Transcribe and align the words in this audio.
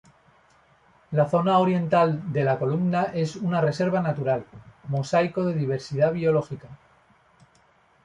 La 1.19 1.25
zona 1.33 1.57
oriental 1.65 2.15
de 2.39 2.43
la 2.49 2.57
columna 2.63 3.05
es 3.25 3.35
una 3.51 3.61
reserva 3.67 4.01
natural, 4.09 4.45
mosaico 4.97 5.45
de 5.45 5.53
diversidad 5.63 6.11
biológica. 6.21 6.69